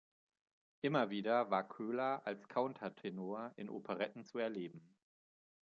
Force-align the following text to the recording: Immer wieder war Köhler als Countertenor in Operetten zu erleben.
Immer 0.81 1.11
wieder 1.11 1.51
war 1.51 1.67
Köhler 1.69 2.23
als 2.25 2.47
Countertenor 2.47 3.53
in 3.55 3.69
Operetten 3.69 4.25
zu 4.25 4.39
erleben. 4.39 4.81